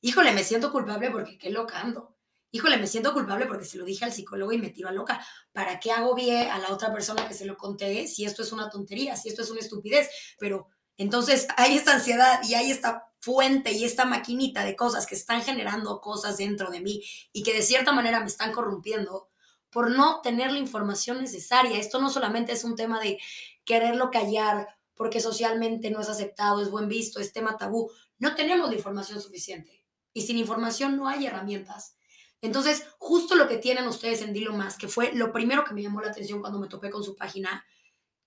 [0.00, 2.16] híjole, me siento culpable porque qué loca ando.
[2.50, 5.24] Híjole, me siento culpable porque se lo dije al psicólogo y me tiró a loca.
[5.52, 8.50] ¿Para qué hago bien a la otra persona que se lo conté si esto es
[8.50, 10.10] una tontería, si esto es una estupidez?
[10.36, 10.68] Pero
[11.00, 15.40] entonces hay esta ansiedad y hay esta fuente y esta maquinita de cosas que están
[15.40, 19.30] generando cosas dentro de mí y que de cierta manera me están corrompiendo
[19.70, 21.78] por no tener la información necesaria.
[21.78, 23.18] Esto no solamente es un tema de
[23.64, 27.90] quererlo callar porque socialmente no es aceptado, es buen visto, es tema tabú.
[28.18, 29.82] No tenemos la información suficiente
[30.12, 31.96] y sin información no hay herramientas.
[32.42, 35.80] Entonces, justo lo que tienen ustedes en Dilo Más, que fue lo primero que me
[35.80, 37.64] llamó la atención cuando me topé con su página,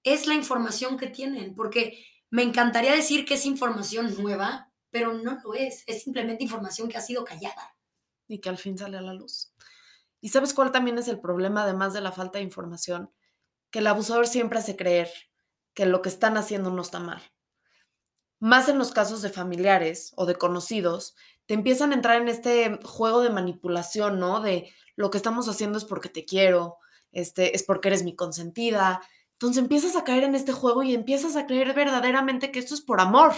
[0.02, 5.40] es la información que tienen, porque me encantaría decir que es información nueva, pero no
[5.44, 5.84] lo es.
[5.86, 7.78] Es simplemente información que ha sido callada.
[8.28, 9.54] Y que al fin sale a la luz.
[10.20, 13.12] ¿Y sabes cuál también es el problema, además de la falta de información?
[13.70, 15.12] Que el abusador siempre hace creer
[15.76, 17.22] que lo que están haciendo no está mal.
[18.40, 21.16] Más en los casos de familiares o de conocidos,
[21.46, 24.42] te empiezan a entrar en este juego de manipulación, ¿no?
[24.42, 26.78] De lo que estamos haciendo es porque te quiero,
[27.12, 29.02] este, es porque eres mi consentida,
[29.44, 32.80] entonces empiezas a caer en este juego y empiezas a creer verdaderamente que esto es
[32.80, 33.34] por amor,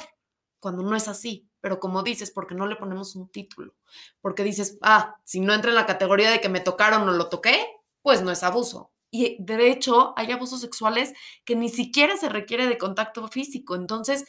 [0.60, 1.50] cuando no es así.
[1.62, 3.74] Pero como dices, porque no le ponemos un título,
[4.22, 7.28] porque dices, ah, si no entra en la categoría de que me tocaron o lo
[7.28, 7.65] toqué,
[8.04, 8.91] pues no es abuso.
[9.10, 11.13] Y de hecho, hay abusos sexuales
[11.44, 13.74] que ni siquiera se requiere de contacto físico.
[13.74, 14.26] Entonces,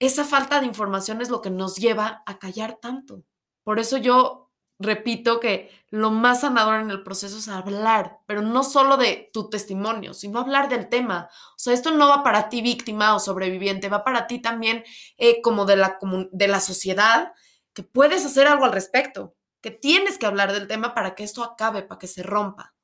[0.00, 3.22] esa falta de información es lo que nos lleva a callar tanto.
[3.62, 4.43] Por eso yo
[4.78, 9.48] repito que lo más sanador en el proceso es hablar, pero no solo de tu
[9.48, 11.28] testimonio, sino hablar del tema.
[11.50, 14.84] O sea, esto no va para ti víctima o sobreviviente, va para ti también
[15.16, 15.98] eh, como de la,
[16.32, 17.32] de la sociedad,
[17.72, 21.42] que puedes hacer algo al respecto, que tienes que hablar del tema para que esto
[21.44, 22.74] acabe, para que se rompa.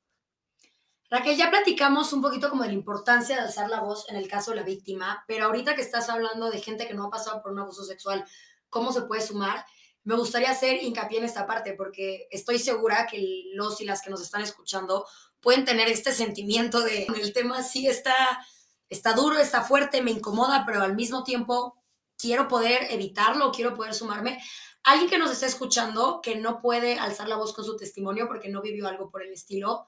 [1.09, 4.29] Raquel, ya platicamos un poquito como de la importancia de alzar la voz en el
[4.29, 7.41] caso de la víctima, pero ahorita que estás hablando de gente que no ha pasado
[7.41, 8.25] por un abuso sexual,
[8.69, 9.65] ¿cómo se puede sumar?
[10.03, 14.09] Me gustaría hacer hincapié en esta parte porque estoy segura que los y las que
[14.09, 15.05] nos están escuchando
[15.39, 18.15] pueden tener este sentimiento de el tema sí está,
[18.89, 21.77] está duro, está fuerte, me incomoda, pero al mismo tiempo
[22.17, 24.41] quiero poder evitarlo, quiero poder sumarme.
[24.83, 28.49] Alguien que nos está escuchando que no puede alzar la voz con su testimonio porque
[28.49, 29.87] no vivió algo por el estilo,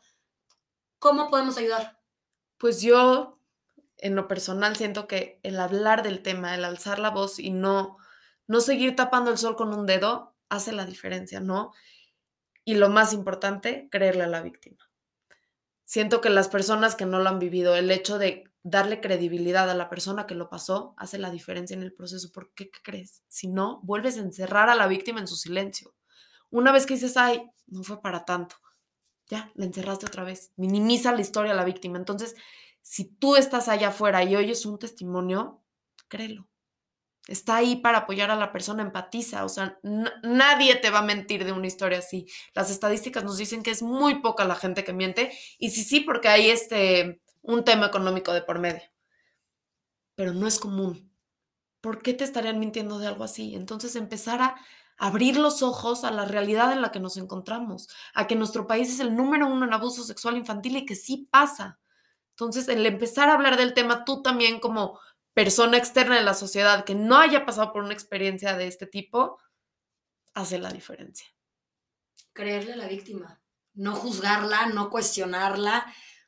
[1.00, 2.00] ¿cómo podemos ayudar?
[2.58, 3.40] Pues yo,
[3.98, 7.98] en lo personal, siento que el hablar del tema, el alzar la voz y no
[8.48, 11.72] no seguir tapando el sol con un dedo hace la diferencia, ¿no?
[12.66, 14.90] Y lo más importante, creerle a la víctima.
[15.84, 19.76] Siento que las personas que no lo han vivido, el hecho de darle credibilidad a
[19.76, 22.32] la persona que lo pasó, hace la diferencia en el proceso.
[22.32, 23.24] ¿Por qué, crees?
[23.28, 25.94] Si no, vuelves a encerrar a la víctima en su silencio.
[26.50, 28.56] Una vez que dices, ay, no fue para tanto,
[29.28, 30.52] ya, la encerraste otra vez.
[30.56, 31.98] Minimiza la historia a la víctima.
[31.98, 32.36] Entonces,
[32.82, 35.64] si tú estás allá afuera y oyes un testimonio,
[36.08, 36.48] créelo.
[37.28, 39.80] Está ahí para apoyar a la persona, empatiza, o sea,
[40.24, 42.28] nadie te va a mentir de una historia así.
[42.54, 46.02] Las estadísticas nos dicen que es muy poca la gente que miente y sí, sí,
[46.02, 48.82] porque hay este, un tema económico de por medio.
[50.16, 51.12] Pero no es común.
[51.80, 53.56] ¿Por qué te estarían mintiendo de algo así?
[53.56, 54.56] Entonces empezar a
[54.98, 58.90] abrir los ojos a la realidad en la que nos encontramos, a que nuestro país
[58.90, 61.80] es el número uno en abuso sexual infantil y que sí pasa.
[62.32, 65.00] Entonces, el empezar a hablar del tema, tú también como
[65.34, 69.40] persona externa de la sociedad que no haya pasado por una experiencia de este tipo,
[70.34, 71.28] hace la diferencia.
[72.34, 73.42] Creerle a la víctima,
[73.74, 75.86] no juzgarla, no cuestionarla,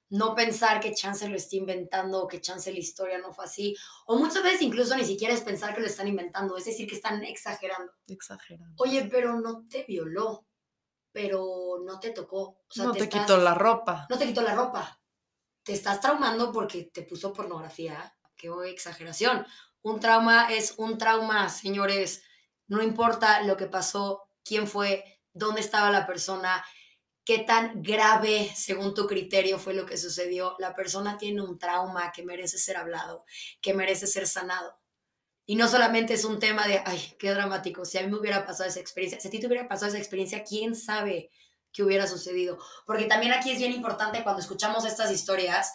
[0.10, 3.76] no pensar que Chance lo está inventando o que Chance la historia no fue así.
[4.06, 6.96] O muchas veces incluso ni siquiera es pensar que lo están inventando, es decir, que
[6.96, 7.92] están exagerando.
[8.08, 8.76] Exagerando.
[8.78, 10.48] Oye, pero no te violó,
[11.12, 12.62] pero no te tocó.
[12.76, 14.06] no te, quitó la ropa.
[14.10, 15.02] No te quitó la ropa.
[15.64, 18.15] Te estás traumando porque te puso pornografía
[18.64, 19.46] exageración.
[19.82, 22.24] Un trauma es un trauma, señores.
[22.68, 26.66] No importa lo que pasó, quién fue, dónde estaba la persona,
[27.26, 30.56] qué tan grave, según tu criterio, fue lo que sucedió.
[30.60, 33.26] La persona tiene un trauma que merece ser hablado,
[33.62, 34.80] que merece ser sanado.
[35.48, 38.46] Y no solamente es un tema de, ay, qué dramático, si a mí me hubiera
[38.46, 41.30] pasado esa experiencia, si a ti te hubiera pasado esa experiencia, ¿quién sabe
[41.72, 42.58] qué hubiera sucedido?
[42.86, 45.72] Porque también aquí es bien importante cuando escuchamos estas historias,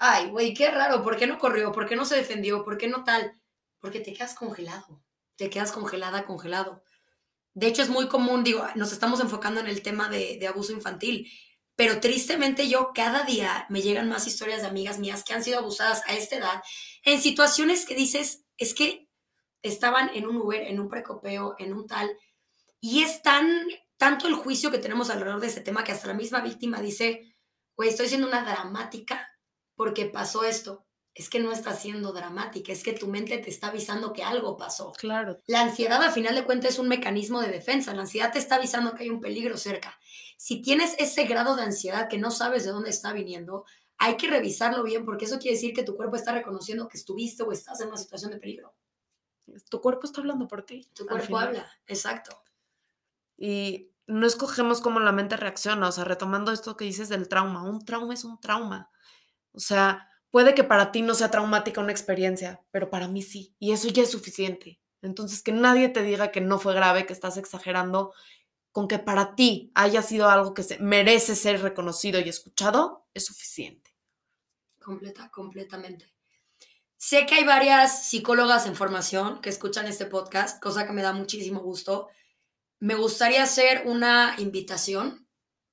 [0.00, 1.72] ay, güey, qué raro, ¿por qué no corrió?
[1.72, 2.64] ¿Por qué no se defendió?
[2.64, 3.38] ¿Por qué no tal?
[3.80, 5.04] Porque te quedas congelado,
[5.36, 6.82] te quedas congelada, congelado.
[7.52, 11.30] De hecho, es muy común, digo, nos estamos enfocando en el tema de, abuso infantil,
[11.76, 15.58] pero tristemente yo cada día me llegan más historias de amigas mías que han sido
[15.58, 16.62] abusadas a esta edad
[17.04, 19.06] en situaciones que dices, es que
[19.62, 22.10] estaban en un Uber, en un precopeo, en un tal,
[22.80, 23.66] y es tan,
[23.98, 27.34] tanto el juicio que tenemos alrededor de ese tema que hasta la misma víctima dice,
[27.76, 29.29] güey, estoy siendo una dramática
[29.80, 30.84] porque pasó esto.
[31.14, 34.58] Es que no está siendo dramática, es que tu mente te está avisando que algo
[34.58, 34.92] pasó.
[34.92, 35.40] Claro.
[35.46, 37.94] La ansiedad, a final de cuentas, es un mecanismo de defensa.
[37.94, 39.98] La ansiedad te está avisando que hay un peligro cerca.
[40.36, 43.64] Si tienes ese grado de ansiedad que no sabes de dónde está viniendo,
[43.96, 47.42] hay que revisarlo bien porque eso quiere decir que tu cuerpo está reconociendo que estuviste
[47.42, 48.74] o estás en una situación de peligro.
[49.70, 50.90] Tu cuerpo está hablando por ti.
[50.92, 52.38] Tu cuerpo habla, exacto.
[53.38, 57.62] Y no escogemos cómo la mente reacciona, o sea, retomando esto que dices del trauma,
[57.62, 58.90] un trauma es un trauma.
[59.52, 63.54] O sea, puede que para ti no sea traumática una experiencia, pero para mí sí,
[63.58, 64.80] y eso ya es suficiente.
[65.02, 68.12] Entonces, que nadie te diga que no fue grave, que estás exagerando,
[68.72, 73.24] con que para ti haya sido algo que se merece ser reconocido y escuchado, es
[73.26, 73.94] suficiente.
[74.78, 76.12] Completa, completamente.
[76.96, 81.12] Sé que hay varias psicólogas en formación que escuchan este podcast, cosa que me da
[81.12, 82.08] muchísimo gusto.
[82.78, 85.26] Me gustaría hacer una invitación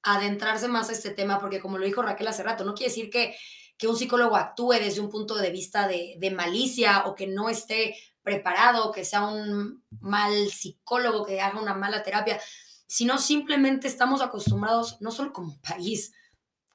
[0.03, 2.91] a adentrarse más a este tema, porque como lo dijo Raquel hace rato, no quiere
[2.91, 3.35] decir que
[3.77, 7.95] que un psicólogo actúe desde un punto de vista de, malicia o que no esté
[8.23, 12.41] preparado, que sea un mal psicólogo, que haga una mala terapia,
[12.87, 16.13] sino simplemente estamos acostumbrados, no solo como país,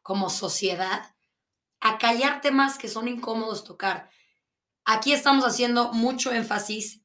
[0.02, 1.14] como sociedad,
[1.80, 4.08] a callar temas que son incómodos tocar.
[4.84, 7.01] Aquí estamos haciendo mucho énfasis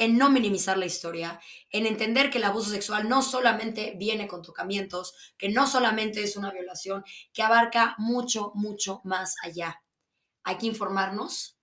[0.00, 1.38] en no minimizar la historia,
[1.68, 6.38] en entender que el abuso sexual no solamente viene con tocamientos, que no solamente es
[6.38, 9.82] una violación, que abarca mucho, mucho más allá.
[10.42, 11.58] Hay que informarnos,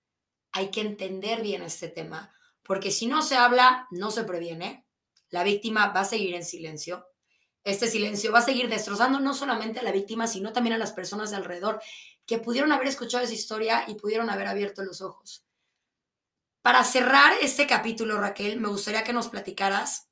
[0.52, 2.32] hay que entender bien este tema,
[2.62, 4.86] porque si no se habla, no se previene,
[5.30, 7.08] la víctima va a seguir en silencio.
[7.64, 10.94] Este silencio va a seguir destrozando no solamente a la víctima, sino también a las
[10.94, 11.82] personas de alrededor
[12.28, 15.47] que pudieron haber escuchado esa historia y pudieron haber abierto los ojos.
[16.68, 20.10] Para cerrar este capítulo, Raquel, me gustaría que nos platicaras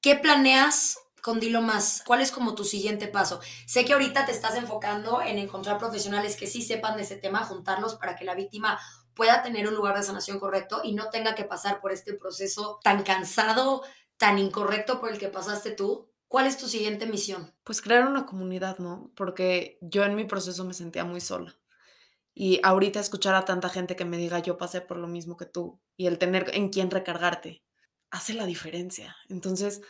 [0.00, 2.04] qué planeas con Dilo Más.
[2.06, 3.40] ¿Cuál es como tu siguiente paso?
[3.66, 7.42] Sé que ahorita te estás enfocando en encontrar profesionales que sí sepan de ese tema,
[7.42, 8.78] juntarlos para que la víctima
[9.14, 12.78] pueda tener un lugar de sanación correcto y no tenga que pasar por este proceso
[12.84, 13.82] tan cansado,
[14.16, 16.08] tan incorrecto por el que pasaste tú.
[16.28, 17.52] ¿Cuál es tu siguiente misión?
[17.64, 19.10] Pues crear una comunidad, ¿no?
[19.16, 21.58] Porque yo en mi proceso me sentía muy sola.
[22.34, 25.46] Y ahorita escuchar a tanta gente que me diga yo pasé por lo mismo que
[25.46, 27.62] tú y el tener en quién recargarte
[28.10, 29.16] hace la diferencia.
[29.28, 29.80] Entonces,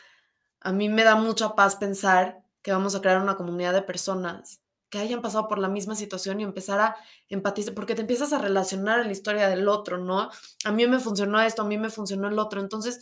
[0.61, 4.61] a mí me da mucha paz pensar que vamos a crear una comunidad de personas
[4.88, 6.97] que hayan pasado por la misma situación y empezar a
[7.28, 10.30] empatizar, porque te empiezas a relacionar en la historia del otro, ¿no?
[10.64, 12.61] A mí me funcionó esto, a mí me funcionó el otro.
[12.61, 13.01] Entonces,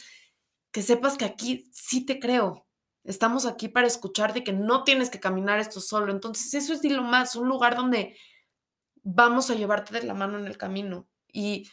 [0.72, 2.66] que sepas que aquí sí te creo.
[3.04, 6.12] Estamos aquí para escucharte y que no tienes que caminar esto solo.
[6.12, 8.16] Entonces, eso es lo más, un lugar donde
[9.02, 11.70] vamos a llevarte de la mano en el camino y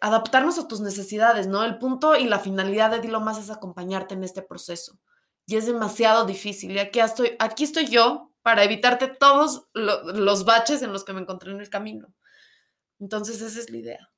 [0.00, 1.62] adaptarnos a tus necesidades, ¿no?
[1.64, 4.98] El punto y la finalidad de Dilo Más es acompañarte en este proceso.
[5.46, 6.72] Y es demasiado difícil.
[6.72, 11.20] Y aquí estoy, aquí estoy yo para evitarte todos los baches en los que me
[11.20, 12.14] encontré en el camino.
[12.98, 14.10] Entonces, esa es la idea.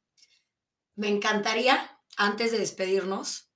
[0.94, 3.50] Me encantaría, antes de despedirnos,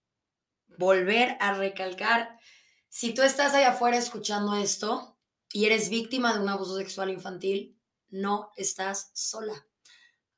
[0.78, 2.38] volver a recalcar,
[2.88, 5.18] si tú estás allá afuera escuchando esto
[5.52, 7.79] y eres víctima de un abuso sexual infantil,
[8.10, 9.66] no estás sola.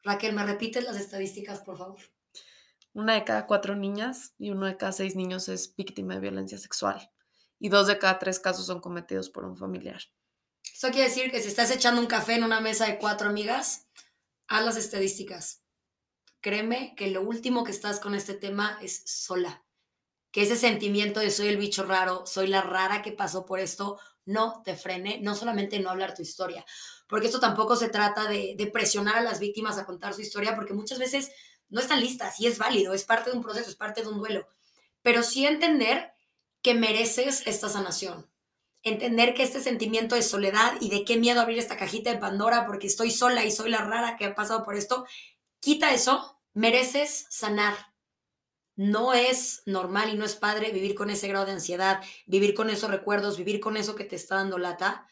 [0.02, 2.00] Raquel, ¿me repites las estadísticas, por favor?
[2.94, 6.58] Una de cada cuatro niñas y uno de cada seis niños es víctima de violencia
[6.58, 7.10] sexual
[7.58, 10.02] y dos de cada tres casos son cometidos por un familiar.
[10.74, 13.86] Eso quiere decir que si estás echando un café en una mesa de cuatro amigas,
[14.48, 15.62] haz las estadísticas.
[16.40, 19.64] Créeme que lo último que estás con este tema es sola.
[20.32, 24.00] Que ese sentimiento de soy el bicho raro, soy la rara que pasó por esto,
[24.24, 26.64] no te frene, no solamente no hablar tu historia,
[27.12, 30.72] porque esto tampoco se trata de, presionar a las víctimas a contar su historia, porque
[30.72, 31.30] muchas veces
[31.68, 34.16] no están listas y es válido, es parte de un proceso, es parte de un
[34.16, 34.48] duelo,
[35.02, 36.14] pero sí entender
[36.62, 38.30] que mereces esta sanación,
[38.82, 42.64] entender que este sentimiento de soledad y de qué miedo abrir esta cajita de Pandora
[42.64, 45.04] porque estoy sola y soy la rara que ha pasado por esto,
[45.60, 47.74] quita eso, mereces sanar.
[48.74, 52.70] No es normal y no es padre vivir con ese grado de ansiedad, vivir con
[52.70, 55.06] esos recuerdos, vivir con eso que te está dando lata.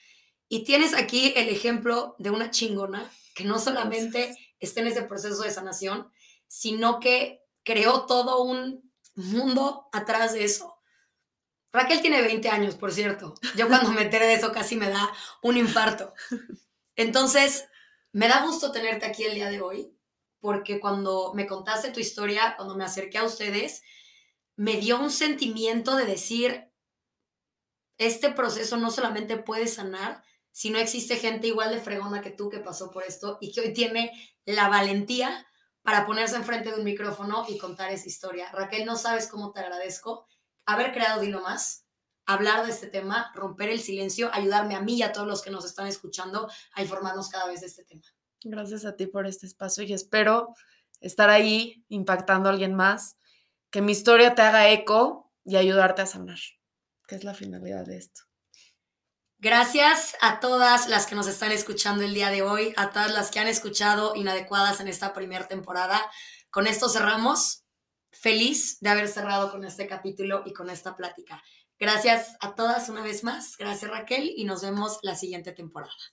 [0.53, 5.43] Y tienes aquí el ejemplo de una chingona que no solamente está en ese proceso
[5.45, 6.11] de sanación,
[6.49, 10.77] sino que creó todo un mundo atrás de eso.
[11.73, 13.35] Raquel tiene 20 años, por cierto.
[13.57, 16.15] Yo cuando me enteré de eso casi me da un infarto.
[16.97, 17.69] Entonces,
[18.11, 19.97] me da gusto tenerte aquí el día de hoy,
[20.41, 23.83] porque cuando me contaste tu historia, cuando me acerqué a ustedes,
[24.57, 26.73] me dio un sentimiento de decir,
[27.99, 32.49] este proceso no solamente puede sanar, si no existe gente igual de fregona que tú
[32.49, 34.13] que pasó por esto y que hoy tiene
[34.45, 35.47] la valentía
[35.83, 38.51] para ponerse enfrente de un micrófono y contar esa historia.
[38.53, 40.27] Raquel, no sabes cómo te agradezco
[40.67, 41.87] haber creado Dilo Más,
[42.27, 45.51] hablar de este tema, romper el silencio, ayudarme a mí y a todos los que
[45.51, 48.05] nos están escuchando a informarnos cada vez de este tema.
[48.43, 50.55] Gracias a ti por este espacio y espero
[51.01, 53.17] estar ahí impactando a alguien más,
[53.71, 56.39] que mi historia te haga eco y ayudarte a sanar,
[57.07, 58.23] que es la finalidad de esto.
[59.43, 63.31] Gracias a todas las que nos están escuchando el día de hoy, a todas las
[63.31, 65.99] que han escuchado Inadecuadas en esta primera temporada.
[66.51, 67.65] Con esto cerramos.
[68.13, 71.43] Feliz de haber cerrado con este capítulo y con esta plática.
[71.79, 73.57] Gracias a todas una vez más.
[73.57, 75.95] Gracias Raquel y nos vemos la siguiente temporada.